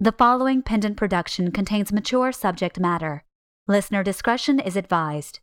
[0.00, 3.24] The following pendant production contains mature subject matter.
[3.66, 5.40] Listener discretion is advised.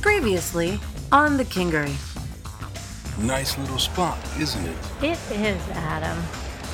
[0.00, 0.80] Previously
[1.12, 1.94] on the Kingery.
[3.22, 4.76] Nice little spot, isn't it?
[5.02, 6.16] It is, Adam.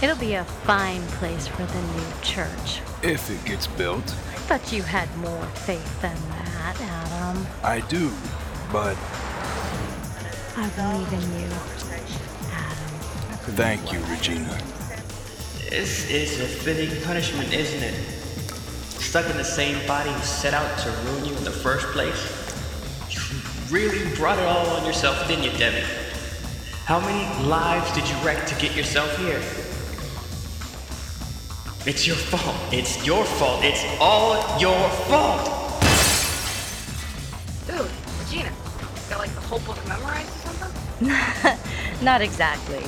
[0.00, 2.80] It'll be a fine place for the new church.
[3.02, 4.04] If it gets built.
[4.04, 7.44] I thought you had more faith than that, Adam.
[7.64, 8.12] I do,
[8.70, 8.96] but
[10.54, 11.46] I believe in you,
[12.52, 13.56] Adam.
[13.56, 14.58] thank you, Regina.
[15.70, 17.94] This is a fitting punishment, isn't it?
[17.94, 22.20] Stuck in the same body who set out to ruin you in the first place?
[23.08, 23.20] You
[23.74, 25.86] really brought it all on yourself, didn't you, Devi?
[26.84, 29.40] How many lives did you wreck to get yourself here?
[31.86, 32.56] It's your fault.
[32.70, 33.64] It's your fault.
[33.64, 35.46] It's all your fault.
[37.66, 38.52] Dude, Regina,
[39.08, 40.31] got like the whole book memorized or something?
[42.02, 42.84] Not exactly.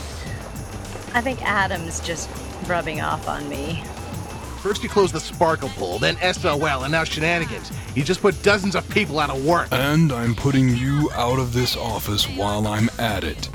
[1.14, 2.28] I think Adam's just
[2.66, 3.82] rubbing off on me.
[4.60, 7.70] First you close the sparkle pool, then SOL, and now shenanigans.
[7.94, 9.68] You just put dozens of people out of work.
[9.70, 13.50] And I'm putting you out of this office while I'm at it.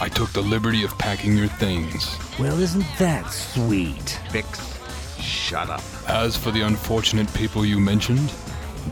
[0.00, 2.16] I took the liberty of packing your things.
[2.38, 4.18] Well, isn't that sweet?
[4.30, 4.78] Fix.
[5.20, 5.82] Shut up.
[6.08, 8.32] As for the unfortunate people you mentioned,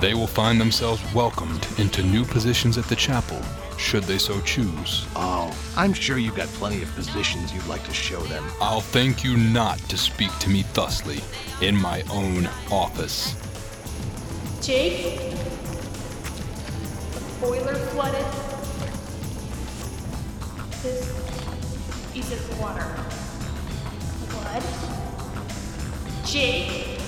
[0.00, 3.40] they will find themselves welcomed into new positions at the chapel,
[3.78, 5.06] should they so choose.
[5.14, 8.44] Oh, I'm sure you've got plenty of positions you'd like to show them.
[8.60, 11.20] I'll thank you not to speak to me thusly
[11.60, 13.34] in my own office.
[14.62, 15.30] Jake?
[17.12, 18.26] The boiler flooded.
[20.82, 21.12] This
[22.14, 22.96] isn't water.
[24.30, 24.62] Blood?
[26.24, 27.05] Jake?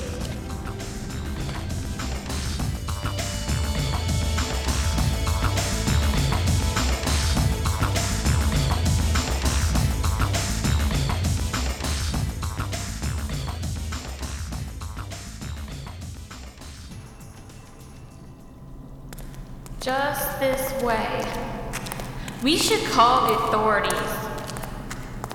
[20.89, 21.25] Way.
[22.43, 24.11] We should call the authorities.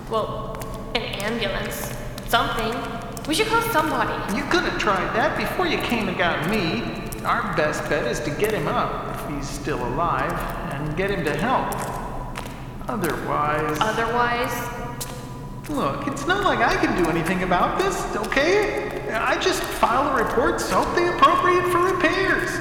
[0.10, 0.58] Well,
[0.96, 1.94] an ambulance.
[2.28, 2.74] Something.
[3.28, 4.36] We should call somebody.
[4.36, 6.82] You could have tried that before you came and got me.
[7.24, 10.34] Our best bet is to get him up, if he's still alive,
[10.74, 11.70] and get him to help.
[12.90, 13.78] Otherwise.
[13.80, 14.54] Otherwise,
[15.70, 17.96] Look, it's not like I can do anything about this,
[18.28, 19.10] okay?
[19.10, 22.52] I just file a report, the appropriate for repairs.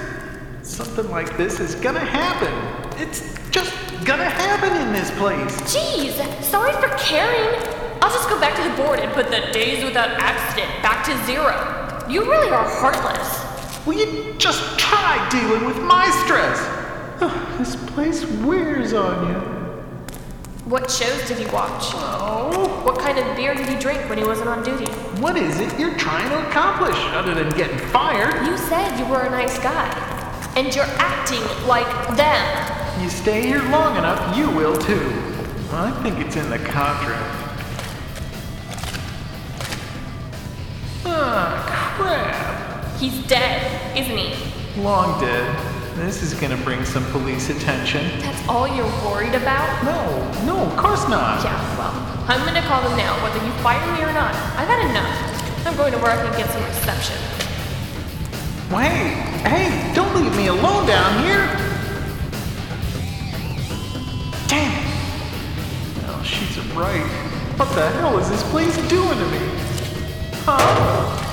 [0.63, 2.82] Something like this is gonna happen.
[3.03, 3.21] It's
[3.51, 3.73] just
[4.05, 5.53] gonna happen in this place.
[5.63, 7.51] Jeez, sorry for caring.
[8.01, 11.27] I'll just go back to the board and put the days without accident back to
[11.27, 12.07] zero.
[12.09, 13.43] You really are heartless.
[13.87, 16.59] Will you just try dealing with my stress?
[17.59, 19.41] this place wears on you.
[20.71, 21.91] What shows did he watch?
[21.95, 24.87] Oh, What kind of beer did he drink when he wasn't on duty?
[25.21, 28.47] what is it you're trying to accomplish other than getting fired?
[28.47, 29.89] You said you were a nice guy.
[30.55, 32.82] And you're acting like them.
[33.03, 35.11] You stay here long enough, you will too.
[35.73, 37.65] I think it's in the contract.
[41.05, 43.01] Ah, crap.
[43.01, 44.81] He's dead, isn't he?
[44.81, 45.97] Long dead.
[45.97, 48.07] This is gonna bring some police attention.
[48.21, 49.83] That's all you're worried about?
[49.83, 51.43] No, no, of course not.
[51.43, 51.91] Yeah, well,
[52.29, 54.33] I'm gonna call them now, whether you fire me or not.
[54.57, 55.67] I got enough.
[55.67, 57.17] I'm going to work and get some reception.
[58.71, 59.11] Hey,
[59.43, 61.62] hey, don't leave me alone down here.
[66.33, 67.05] Oh, she's right.
[67.59, 69.39] What the hell is this place doing to me?
[70.45, 70.57] Huh?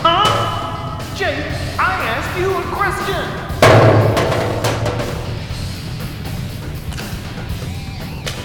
[0.03, 1.15] Huh?
[1.15, 1.45] Jake,
[1.79, 3.23] I asked you a question.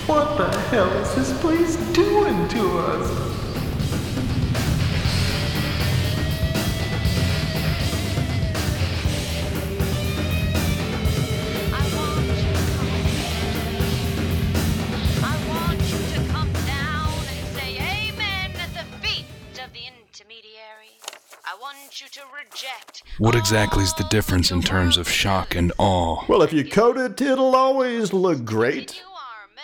[0.06, 3.43] What the hell is this place doing to us?
[23.24, 26.22] What exactly is the difference in terms of shock and awe?
[26.28, 29.02] Well, if you coat it, it'll always look great.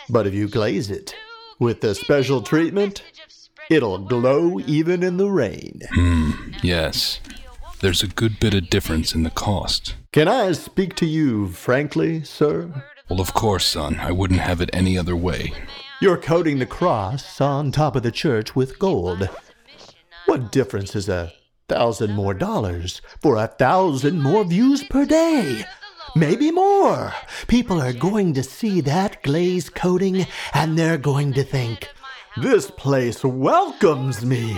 [0.09, 1.15] But if you glaze it
[1.59, 3.03] with the special treatment,
[3.69, 5.83] it'll glow even in the rain.
[5.93, 7.21] Hmm, yes.
[7.81, 9.95] There's a good bit of difference in the cost.
[10.11, 12.87] Can I speak to you frankly, sir?
[13.11, 13.97] Well, of course, son.
[14.01, 15.53] I wouldn't have it any other way.
[16.01, 19.29] You're coating the cross on top of the church with gold.
[20.25, 21.35] What difference is a
[21.71, 25.65] thousand more dollars for a thousand more views per day?
[26.17, 27.13] maybe more.
[27.47, 31.89] People are going to see that glaze coating and they're going to think,
[32.37, 34.57] this place welcomes me.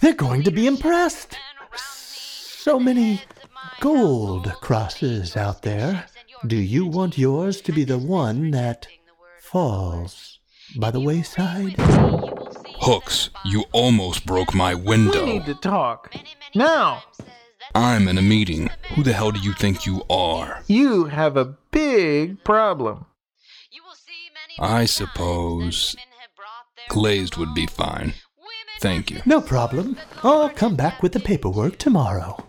[0.00, 1.36] They're going to be impressed.
[1.74, 3.22] So many
[3.80, 6.06] gold crosses out there.
[6.46, 8.86] Do you want yours to be the one that
[9.40, 10.38] falls
[10.76, 11.76] by the wayside?
[12.90, 15.26] Hooks, you almost broke my window.
[15.26, 16.10] We need to talk.
[16.54, 17.02] Now!
[17.74, 18.70] I'm in a meeting.
[18.94, 20.62] Who the hell do you think you are?
[20.68, 23.04] You have a big problem.
[24.58, 25.96] I suppose
[26.88, 28.14] glazed would be fine.
[28.80, 29.20] Thank you.
[29.26, 29.98] No problem.
[30.22, 32.42] I'll come back with the paperwork tomorrow.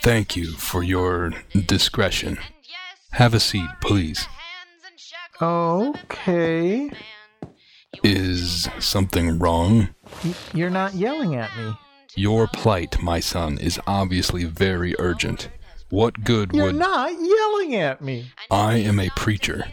[0.00, 1.32] Thank you for your
[1.66, 2.38] discretion.
[3.10, 4.28] Have a seat, please.
[5.40, 6.90] Okay.
[8.02, 9.88] Is something wrong?
[10.52, 11.74] You're not yelling at me.
[12.14, 15.48] Your plight, my son, is obviously very urgent.
[15.90, 16.76] What good would You're would.
[16.76, 18.30] not yelling at me.
[18.50, 19.64] I am a preacher.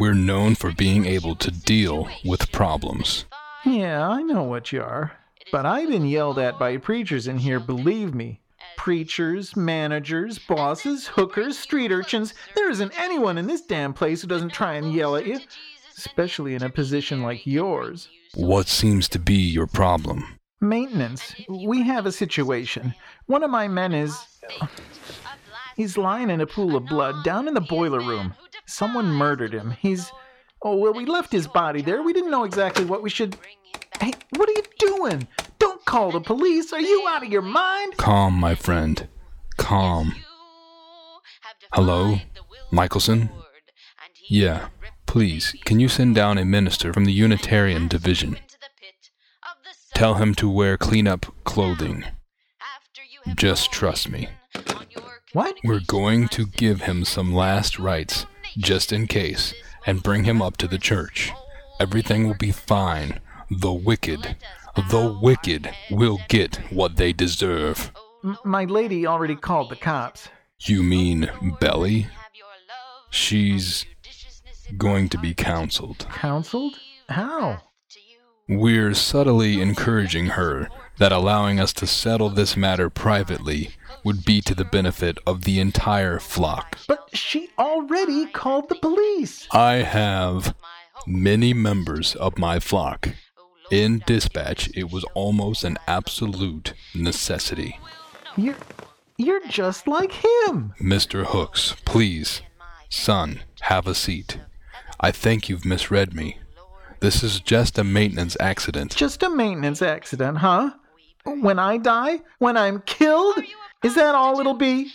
[0.00, 3.26] We're known for being able to deal with problems.
[3.64, 5.12] Yeah, I know what you are.
[5.52, 8.40] But I've been yelled at by preachers in here, believe me.
[8.82, 12.34] Preachers, managers, bosses, hookers, street urchins.
[12.56, 15.38] There isn't anyone in this damn place who doesn't try and yell at you.
[15.96, 18.08] Especially in a position like yours.
[18.34, 20.24] What seems to be your problem?
[20.60, 21.32] Maintenance.
[21.48, 22.92] We have a situation.
[23.26, 24.18] One of my men is.
[25.76, 28.34] He's lying in a pool of blood down in the boiler room.
[28.66, 29.70] Someone murdered him.
[29.70, 30.10] He's.
[30.60, 32.02] Oh, well, we left his body there.
[32.02, 33.36] We didn't know exactly what we should.
[34.02, 35.28] Hey, what are you doing?
[35.60, 36.72] Don't call the police.
[36.72, 37.98] Are you out of your mind?
[37.98, 39.06] Calm, my friend.
[39.58, 40.16] Calm.
[41.72, 42.16] Hello?
[42.72, 43.30] Michelson?
[44.28, 44.70] Yeah.
[45.06, 48.38] Please, can you send down a minister from the Unitarian Division?
[49.94, 52.04] Tell him to wear clean-up clothing.
[53.36, 54.30] Just trust me.
[55.32, 55.56] What?
[55.62, 58.26] We're going to give him some last rites,
[58.58, 59.54] just in case,
[59.86, 61.30] and bring him up to the church.
[61.78, 63.20] Everything will be fine.
[63.60, 64.36] The wicked,
[64.90, 67.92] the wicked will get what they deserve.
[68.24, 70.28] M- my lady already called the cops.
[70.60, 72.06] You mean Belly?
[73.10, 73.84] She's
[74.78, 76.06] going to be counseled.
[76.10, 76.78] Counseled?
[77.08, 77.62] How?
[78.48, 80.68] We're subtly encouraging her
[80.98, 83.70] that allowing us to settle this matter privately
[84.04, 86.78] would be to the benefit of the entire flock.
[86.88, 89.46] But she already called the police.
[89.52, 90.54] I have
[91.06, 93.10] many members of my flock.
[93.72, 97.80] In dispatch, it was almost an absolute necessity.
[98.36, 98.54] You're.
[99.16, 100.74] You're just like him.
[100.78, 101.24] Mr.
[101.24, 102.42] Hooks, please.
[102.90, 104.36] Son, have a seat.
[105.00, 106.36] I think you've misread me.
[107.00, 108.94] This is just a maintenance accident.
[108.94, 110.72] Just a maintenance accident, huh?
[111.24, 112.20] When I die?
[112.40, 113.38] When I'm killed?
[113.82, 114.92] Is that all it'll be?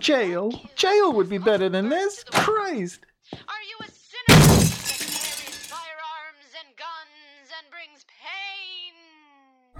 [0.00, 0.50] Jail.
[0.74, 2.24] Jail would be better than this.
[2.24, 3.06] Christ.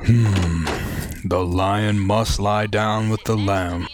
[0.04, 0.64] Hmm.
[1.24, 3.86] The lion must lie down with the lamb.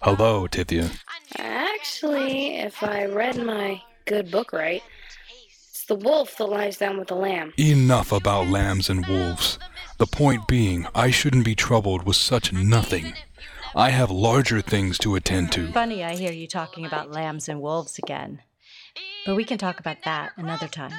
[0.00, 0.90] Hello, Tithia.
[1.38, 4.82] Actually, if I read my good book right,
[5.46, 7.52] it's the wolf that lies down with the lamb.
[7.58, 9.58] Enough about lambs and wolves.
[9.98, 13.12] The point being, I shouldn't be troubled with such nothing.
[13.76, 15.70] I have larger things to attend to.
[15.72, 18.40] Funny, I hear you talking about lambs and wolves again.
[19.26, 20.92] But we can talk about that another time.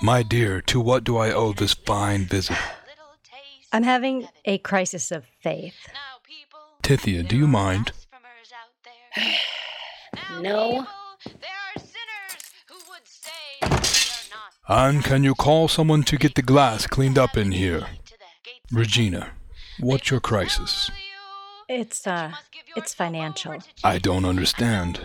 [0.00, 2.56] My dear, to what do I owe this fine visit?
[3.72, 5.88] I'm having a crisis of faith.
[6.82, 7.92] Tithia, do you mind?
[10.40, 10.86] no.
[14.68, 17.86] And can you call someone to get the glass cleaned up in here?
[18.70, 19.32] Regina,
[19.80, 20.90] what's your crisis?
[21.68, 22.32] It's uh
[22.76, 23.56] it's financial.
[23.82, 25.00] I don't understand.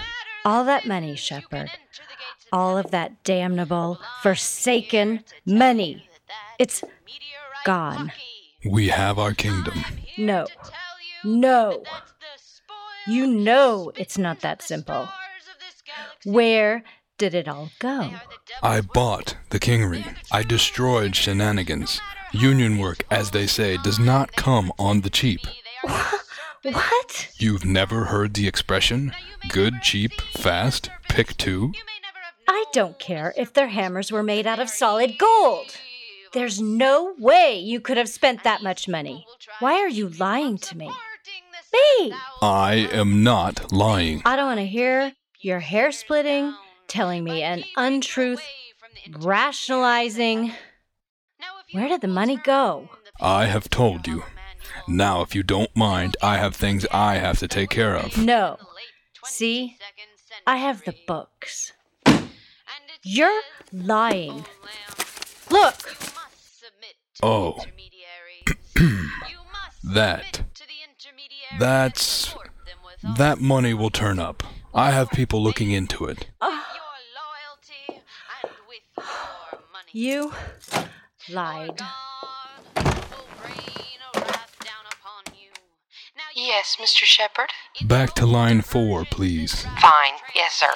[0.45, 1.71] All that money, Sheppard.
[2.51, 6.07] All of that damnable, forsaken money.
[6.59, 6.83] It's
[7.65, 8.11] gone.
[8.65, 9.83] We have our kingdom.
[10.17, 10.47] No.
[11.23, 11.83] No.
[13.05, 15.07] You know it's not that simple.
[16.25, 16.83] Where
[17.17, 18.11] did it all go?
[18.61, 20.15] I bought the Kingery.
[20.31, 22.01] I destroyed shenanigans.
[22.31, 25.41] Union work, as they say, does not come on the cheap.
[26.63, 27.29] What?
[27.37, 29.13] You've never heard the expression?
[29.49, 31.71] Good, cheap, fast, pick two?
[32.47, 35.77] I don't care if their hammers were made out of solid gold.
[36.37, 39.25] There's no way you could have spent that much money.
[39.59, 40.87] Why are you lying to me?
[41.73, 42.13] Me!
[42.43, 44.21] I am not lying.
[44.23, 46.53] I don't want to hear your hair splitting,
[46.87, 48.43] telling me an untruth,
[49.17, 50.51] rationalizing.
[51.71, 52.87] Where did the money go?
[53.19, 54.23] I have told you.
[54.87, 58.15] Now, if you don't mind, I have things I have to take care of.
[58.15, 58.57] No.
[59.25, 59.75] See?
[60.45, 61.73] I have the books.
[63.01, 63.41] You're
[63.73, 64.45] lying.
[65.49, 66.06] Look!
[67.23, 67.57] Oh.
[69.83, 70.41] that.
[71.59, 72.35] That's.
[73.17, 74.43] That money will turn up.
[74.73, 76.27] I have people looking into it.
[79.91, 80.33] You
[81.29, 81.81] lied.
[86.35, 87.03] Yes, Mr.
[87.03, 87.49] Sheppard?
[87.85, 89.63] Back to line four, please.
[89.81, 90.13] Fine.
[90.35, 90.67] Yes, sir.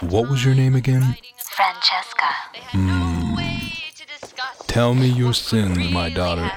[0.00, 1.16] What was your name again?
[1.58, 2.24] Francesca.
[2.72, 3.07] Hmm.
[4.66, 6.50] Tell me your sins, my daughter.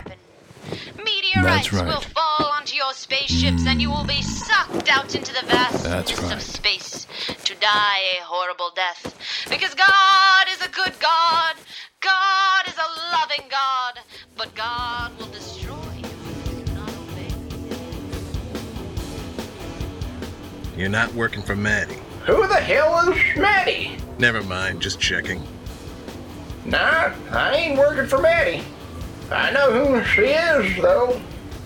[0.97, 1.87] Meteorites That's right.
[1.87, 6.11] will fall onto your spaceships and you will be sucked out into the vastness That's
[6.11, 6.41] of right.
[6.41, 7.07] space
[7.45, 9.15] to die a horrible death.
[9.49, 11.55] Because God is a good God.
[11.99, 13.99] God is a loving God.
[14.37, 17.33] But God will destroy you if you do not obey.
[20.77, 21.97] You're not working for Maddie.
[22.25, 23.97] Who the hell is Maddie?
[24.19, 25.41] Never mind, just checking.
[26.71, 28.63] Nah, I ain't working for Maddie.
[29.29, 31.21] I know who she is, though.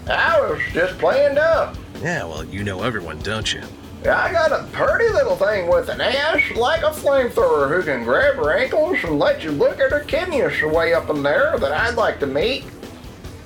[0.08, 1.78] I was just playing dumb.
[2.02, 3.62] Yeah, well, you know everyone, don't you?
[4.02, 8.36] I got a pretty little thing with an ass like a flamethrower who can grab
[8.38, 11.96] her ankles and let you look at her kidneys way up in there that I'd
[11.96, 12.66] like to meet.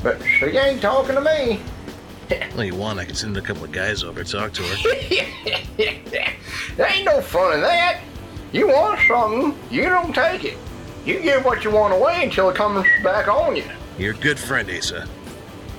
[0.02, 1.60] But she ain't talking to me.
[2.56, 6.36] Well, you want, I can send a couple of guys over to talk to her.
[6.76, 8.02] there ain't no fun in that.
[8.52, 10.58] You want something, you don't take it.
[11.06, 13.64] You give what you want away until it comes back on you.
[13.98, 15.08] You're a good friend, Asa.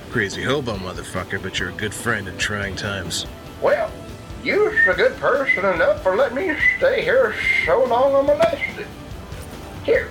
[0.09, 3.25] Crazy hobo motherfucker, but you're a good friend in trying times.
[3.61, 3.89] Well,
[4.43, 7.35] you're a good person enough for letting me stay here
[7.65, 8.87] so long unmolested.
[9.83, 10.09] Here,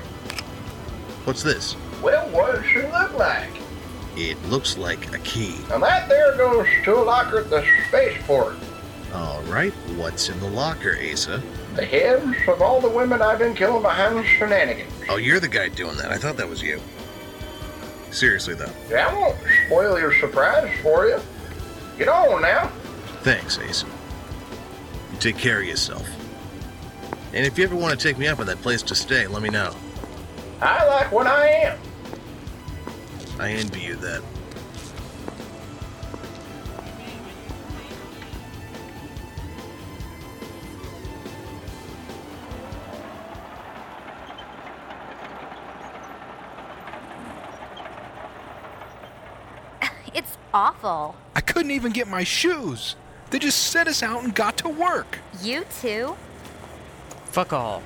[1.25, 1.76] What's this?
[2.02, 3.50] well, what does she look like?
[4.17, 5.55] It looks like a key.
[5.71, 8.57] And that there goes to a locker at the spaceport.
[9.12, 11.43] All right, what's in the locker, Asa?
[11.76, 14.90] The heads of all the women I've been killing behind shenanigans.
[15.11, 16.12] Oh, you're the guy doing that.
[16.12, 16.81] I thought that was you.
[18.12, 18.71] Seriously, though.
[18.88, 19.37] Yeah, I won't
[19.67, 21.19] spoil your surprise for you.
[21.99, 22.69] Get on now.
[23.23, 23.85] Thanks, Ace.
[25.12, 26.09] You take care of yourself.
[27.33, 29.43] And if you ever want to take me up on that place to stay, let
[29.43, 29.75] me know.
[30.61, 31.79] I like what I am.
[33.40, 34.23] I envy you that.
[50.52, 51.14] Awful.
[51.35, 52.97] I couldn't even get my shoes.
[53.30, 55.19] They just set us out and got to work.
[55.42, 56.16] You too?
[57.26, 57.83] Fuck all.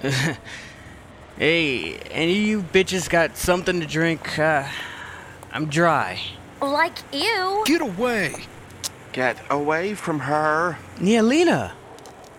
[1.38, 4.38] hey, any of you bitches got something to drink?
[4.38, 4.66] Uh,
[5.52, 6.20] I'm dry.
[6.60, 7.62] Like you.
[7.66, 8.34] Get away.
[9.12, 10.78] Get away from her.
[11.00, 11.74] Yeah, Lena.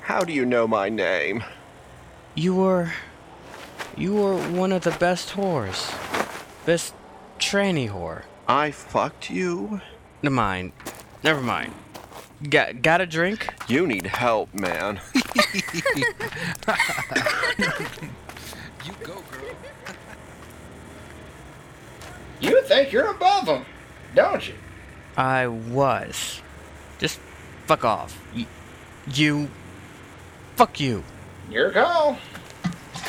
[0.01, 1.43] How do you know my name?
[2.36, 2.93] You were.
[3.98, 5.93] You were one of the best whores.
[6.65, 6.93] Best
[7.39, 8.24] tranny whore.
[8.48, 9.81] I fucked you?
[10.22, 10.72] Never mind.
[11.24, 11.74] Never mind.
[12.50, 13.48] Got, got a drink?
[13.67, 15.00] You need help, man.
[15.13, 16.03] you
[19.03, 19.55] go, girl.
[22.41, 23.65] You think you're above them,
[24.15, 24.53] don't you?
[25.17, 26.41] I was.
[26.98, 27.19] Just
[27.65, 28.17] fuck off.
[28.34, 28.48] Y-
[29.13, 29.50] you.
[30.55, 31.03] Fuck you.
[31.51, 32.17] Your call.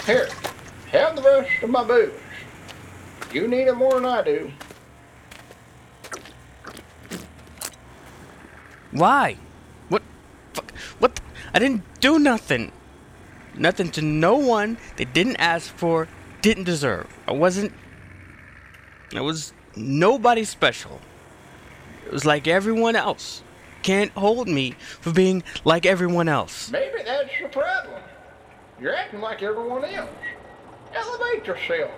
[0.04, 0.28] Here,
[0.90, 2.10] have the rest of my booze.
[3.32, 4.50] You need it more than I do.
[8.90, 9.36] Why?
[9.88, 10.02] What?
[10.52, 10.72] Fuck.
[10.98, 11.14] What?
[11.14, 11.22] the-
[11.54, 12.72] I didn't do nothing.
[13.54, 16.08] Nothing to no one they didn't ask for,
[16.40, 17.06] didn't deserve.
[17.28, 17.72] I wasn't.
[19.14, 21.00] I was nobody special.
[22.06, 23.42] It was like everyone else.
[23.82, 26.70] Can't hold me for being like everyone else.
[26.70, 28.02] Maybe that's the problem.
[28.80, 30.10] You're acting like everyone else.
[30.94, 31.90] Elevate yourself.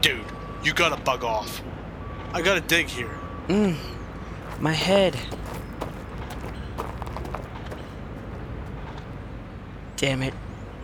[0.00, 0.20] Dude,
[0.62, 1.62] you gotta bug off.
[2.34, 3.10] I gotta dig here.
[3.48, 3.76] Mm,
[4.60, 5.16] my head.
[9.96, 10.34] Damn it.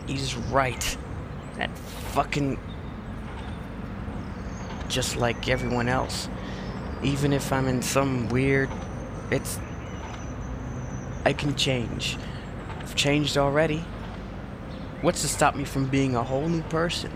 [0.06, 0.96] He's right.
[1.58, 1.70] That
[2.14, 2.58] fucking.
[4.88, 6.28] Just like everyone else.
[7.02, 8.70] Even if I'm in some weird.
[9.30, 9.58] It's
[11.26, 12.16] I can change.
[12.80, 13.84] I've changed already.
[15.02, 17.12] What's to stop me from being a whole new person?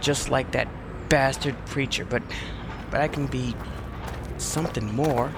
[0.00, 0.68] Just like that
[1.16, 2.22] bastard preacher, but
[2.90, 3.54] but I can be
[4.36, 5.32] something more.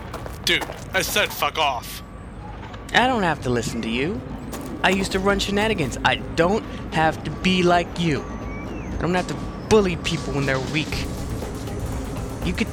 [0.44, 2.02] Dude, I said fuck off.
[2.94, 4.20] I don't have to listen to you.
[4.82, 5.96] I used to run shenanigans.
[6.04, 8.24] I don't have to be like you.
[8.98, 9.36] I don't have to
[9.68, 10.94] bully people when they're weak.
[12.44, 12.66] You could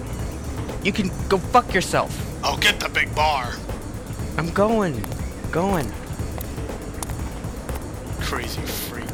[0.82, 2.12] you can go fuck yourself.
[2.44, 3.54] I'll get the big bar.
[4.40, 4.96] I'm going.
[5.52, 5.92] Going.
[8.20, 9.14] Crazy freak.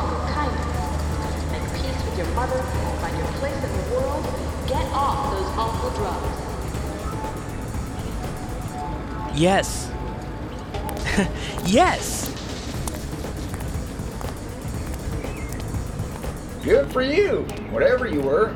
[0.00, 0.64] Better, stronger, kinder.
[1.52, 2.62] Make peace with your mother.
[3.00, 4.24] Find your place in the world.
[4.66, 6.40] Get off those awful drugs.
[9.38, 9.90] Yes.
[11.66, 12.28] yes.
[16.62, 18.54] Good for you, whatever you were.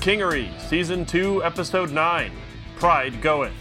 [0.00, 2.32] Kingery, Season 2, Episode 9
[2.76, 3.52] Pride Goeth.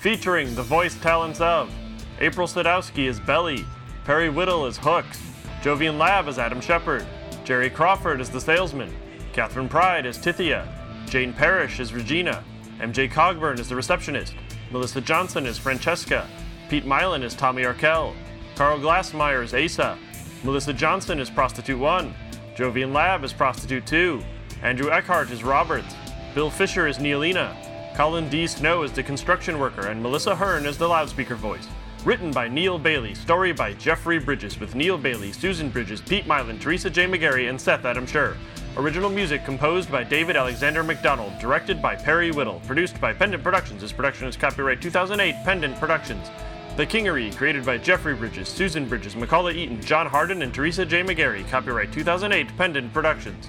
[0.00, 1.70] Featuring the voice talents of
[2.18, 3.62] April Sadowski as Belly,
[4.06, 5.20] Perry Whittle as Hooks,
[5.60, 7.04] Jovian Lab as Adam Sheppard,
[7.44, 8.90] Jerry Crawford as the salesman,
[9.34, 10.66] Catherine Pride as Tithia,
[11.10, 12.42] Jane Parrish as Regina,
[12.78, 14.34] MJ Cogburn as the receptionist,
[14.70, 16.26] Melissa Johnson as Francesca,
[16.70, 18.14] Pete Mylan as Tommy Arkell,
[18.54, 19.98] Carl Glassmeyer as Asa,
[20.42, 22.14] Melissa Johnson as Prostitute 1,
[22.56, 24.22] Jovian Lab as Prostitute 2,
[24.62, 25.94] Andrew Eckhart is Roberts,
[26.34, 27.54] Bill Fisher is Neelina,
[27.94, 28.46] Colin D.
[28.46, 31.68] Snow is the construction worker, and Melissa Hearn is the loudspeaker voice.
[32.04, 36.60] Written by Neil Bailey, story by Jeffrey Bridges, with Neil Bailey, Susan Bridges, Pete Mylan,
[36.60, 37.06] Teresa J.
[37.06, 38.36] McGarry, and Seth Adam Scher.
[38.76, 43.82] Original music composed by David Alexander McDonald, directed by Perry Whittle, produced by Pendant Productions.
[43.82, 46.30] This production is copyright 2008 Pendant Productions.
[46.76, 51.02] The Kingery, created by Jeffrey Bridges, Susan Bridges, Macaulay Eaton, John Harden, and Teresa J.
[51.02, 51.48] McGarry.
[51.48, 53.48] Copyright 2008 Pendant Productions.